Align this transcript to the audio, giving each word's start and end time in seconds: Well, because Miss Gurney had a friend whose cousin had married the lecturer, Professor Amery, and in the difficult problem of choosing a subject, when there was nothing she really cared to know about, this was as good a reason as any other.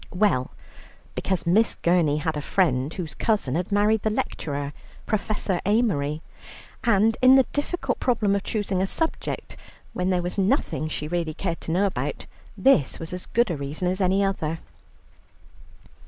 Well, 0.15 0.49
because 1.13 1.45
Miss 1.45 1.75
Gurney 1.75 2.17
had 2.17 2.35
a 2.35 2.41
friend 2.41 2.91
whose 2.91 3.13
cousin 3.13 3.53
had 3.53 3.71
married 3.71 4.01
the 4.01 4.09
lecturer, 4.09 4.73
Professor 5.05 5.61
Amery, 5.63 6.21
and 6.83 7.15
in 7.21 7.35
the 7.35 7.45
difficult 7.53 7.99
problem 7.99 8.35
of 8.35 8.41
choosing 8.41 8.81
a 8.81 8.87
subject, 8.87 9.55
when 9.93 10.09
there 10.09 10.23
was 10.23 10.39
nothing 10.39 10.87
she 10.87 11.07
really 11.07 11.35
cared 11.35 11.61
to 11.61 11.71
know 11.71 11.85
about, 11.85 12.25
this 12.57 12.97
was 12.97 13.13
as 13.13 13.27
good 13.27 13.51
a 13.51 13.55
reason 13.55 13.87
as 13.87 14.01
any 14.01 14.23
other. 14.23 14.57